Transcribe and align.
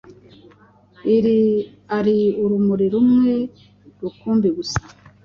ari 1.97 2.17
ururimi 2.43 2.85
rumwe 2.93 3.33
rukumbi 4.01 4.47
gusa. 4.57 4.79